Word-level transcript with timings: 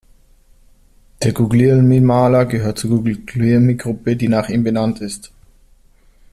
Der 1.21 1.31
Guglielmi-Maler 1.31 2.47
gehört 2.47 2.79
zur 2.79 2.89
Guglielmi-Gruppe, 3.03 4.15
die 4.15 4.29
nach 4.29 4.49
ihm 4.49 4.63
benannt 4.63 4.99
ist. 4.99 5.31